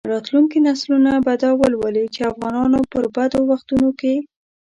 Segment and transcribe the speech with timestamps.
[0.13, 4.15] راتلونکي نسلونه به دا ولولي چې افغانانو په بدو وختونو کې.